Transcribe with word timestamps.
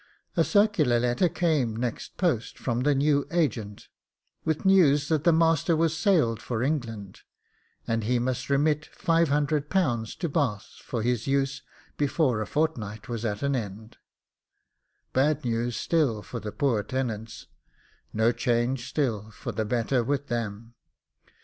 A 0.35 0.43
circular 0.43 0.99
letter 0.99 1.29
came 1.29 1.75
next 1.75 2.17
post 2.17 2.57
from 2.57 2.79
the 2.79 2.95
new 2.95 3.27
agent, 3.29 3.87
with 4.43 4.65
news 4.65 5.09
that 5.09 5.25
the 5.25 5.31
master 5.31 5.75
was 5.75 5.95
sailed 5.95 6.41
for 6.41 6.63
England, 6.63 7.19
and 7.87 8.03
he 8.05 8.17
must 8.17 8.49
remit 8.49 8.89
£500 8.97 10.17
to 10.17 10.27
Bath 10.27 10.65
for 10.83 11.03
his 11.03 11.27
use 11.27 11.61
before 11.97 12.41
a 12.41 12.47
fortnight 12.47 13.09
was 13.09 13.23
at 13.23 13.43
an 13.43 13.55
end; 13.55 13.97
bad 15.13 15.45
news 15.45 15.77
still 15.77 16.23
for 16.23 16.39
the 16.39 16.51
poor 16.51 16.81
tenants, 16.81 17.45
no 18.11 18.31
change 18.31 18.89
still 18.89 19.29
for 19.29 19.51
the 19.51 19.65
better 19.65 20.03
with 20.03 20.29
them. 20.29 20.73